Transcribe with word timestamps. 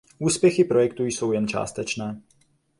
Úspěchy 0.19 0.63
projektu 0.63 1.05
jsou 1.05 1.31
jen 1.31 1.47
částečné. 1.47 2.21